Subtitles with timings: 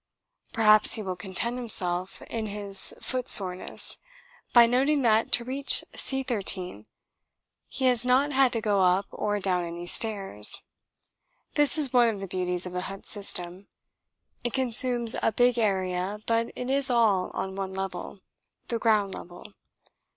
[0.51, 3.97] Perhaps he will content himself in his footsoreness
[4.51, 6.87] by noting that, to reach C 13,
[7.67, 10.63] he has not had to go up or down any stairs.
[11.53, 13.67] This is one of the beauties of the hut system.
[14.43, 18.21] It consumes a big area, but it is all on one level
[18.69, 19.53] the ground level.